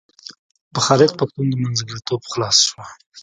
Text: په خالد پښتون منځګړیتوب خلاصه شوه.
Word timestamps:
په 0.73 0.79
خالد 0.85 1.11
پښتون 1.19 1.47
منځګړیتوب 1.63 2.21
خلاصه 2.31 2.61
شوه. 2.67 2.85